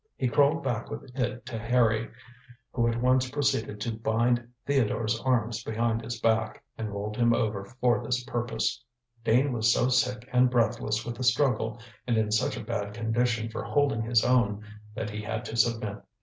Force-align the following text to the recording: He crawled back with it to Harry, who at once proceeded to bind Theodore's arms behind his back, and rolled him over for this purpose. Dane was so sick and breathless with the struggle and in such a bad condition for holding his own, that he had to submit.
He 0.17 0.27
crawled 0.27 0.63
back 0.63 0.89
with 0.89 1.03
it 1.15 1.45
to 1.45 1.59
Harry, 1.59 2.09
who 2.71 2.87
at 2.87 2.99
once 2.99 3.29
proceeded 3.29 3.79
to 3.81 3.91
bind 3.91 4.47
Theodore's 4.65 5.19
arms 5.19 5.63
behind 5.63 6.01
his 6.03 6.19
back, 6.19 6.63
and 6.75 6.89
rolled 6.91 7.15
him 7.17 7.35
over 7.35 7.63
for 7.65 8.03
this 8.03 8.23
purpose. 8.23 8.83
Dane 9.23 9.53
was 9.53 9.71
so 9.71 9.89
sick 9.89 10.27
and 10.33 10.49
breathless 10.49 11.05
with 11.05 11.17
the 11.17 11.23
struggle 11.23 11.79
and 12.07 12.17
in 12.17 12.31
such 12.31 12.57
a 12.57 12.63
bad 12.63 12.95
condition 12.95 13.51
for 13.51 13.63
holding 13.63 14.01
his 14.01 14.23
own, 14.25 14.63
that 14.95 15.11
he 15.11 15.21
had 15.21 15.45
to 15.45 15.55
submit. 15.55 15.97